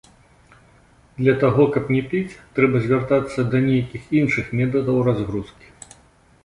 [1.19, 5.65] Для таго каб не піць, трэба звяртацца да нейкіх іншых метадаў разгрузкі.